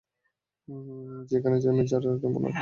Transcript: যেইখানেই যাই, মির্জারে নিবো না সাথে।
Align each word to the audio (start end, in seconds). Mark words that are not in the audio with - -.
যেইখানেই 1.29 1.61
যাই, 1.63 1.73
মির্জারে 1.77 2.07
নিবো 2.23 2.39
না 2.39 2.49
সাথে। 2.49 2.59